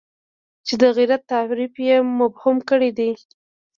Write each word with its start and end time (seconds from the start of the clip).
چې 0.65 0.73
د 0.81 0.83
غیرت 0.95 1.21
تعریف 1.31 1.73
یې 1.87 1.95
مبهم 2.19 2.57
کړی 2.69 2.91
دی. 2.97 3.11